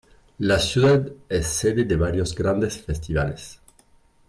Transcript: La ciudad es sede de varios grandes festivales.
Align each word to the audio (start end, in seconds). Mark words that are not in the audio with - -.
La 0.39 0.57
ciudad 0.57 1.05
es 1.29 1.45
sede 1.45 1.85
de 1.85 1.95
varios 1.95 2.33
grandes 2.33 2.81
festivales. 2.81 3.59